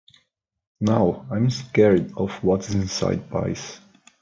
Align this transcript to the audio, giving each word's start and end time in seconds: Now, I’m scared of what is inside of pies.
Now, 0.79 1.27
I’m 1.29 1.51
scared 1.51 2.13
of 2.17 2.43
what 2.43 2.67
is 2.67 2.73
inside 2.73 3.19
of 3.19 3.29
pies. 3.29 3.79